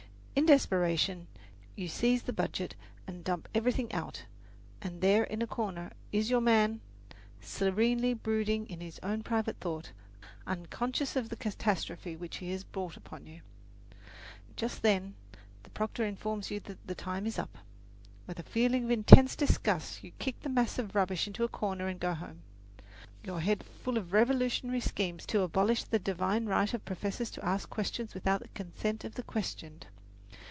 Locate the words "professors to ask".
26.85-27.69